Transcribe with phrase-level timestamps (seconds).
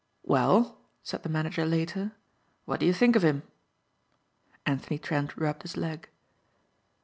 [0.23, 2.13] "Well," said the manager later,
[2.65, 3.43] "what do you think of him?"
[4.65, 6.09] Anthony Trent rubbed his leg.